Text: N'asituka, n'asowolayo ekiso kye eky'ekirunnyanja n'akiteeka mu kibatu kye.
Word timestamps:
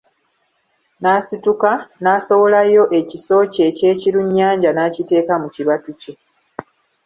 N'asituka, 1.01 1.71
n'asowolayo 2.01 2.83
ekiso 2.99 3.35
kye 3.53 3.63
eky'ekirunnyanja 3.69 4.69
n'akiteeka 4.73 5.33
mu 5.41 5.47
kibatu 5.55 5.89
kye. 6.01 6.13